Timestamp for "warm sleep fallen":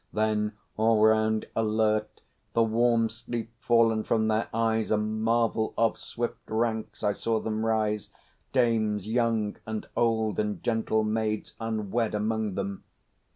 2.63-4.03